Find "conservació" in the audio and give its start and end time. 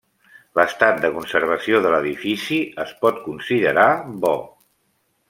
1.17-1.81